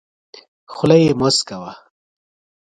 خوله 0.73 0.95
یې 1.03 1.11
موسکه 1.19 1.55
وه. 1.61 1.71